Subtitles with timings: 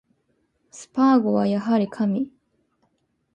[0.71, 2.31] スパーゴはやはり神